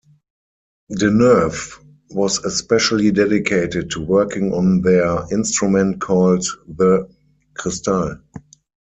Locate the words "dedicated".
3.11-3.91